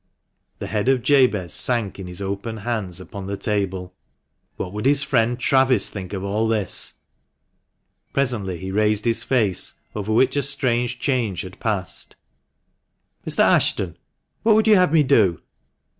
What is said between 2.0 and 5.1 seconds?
his open hands upon the table. What would his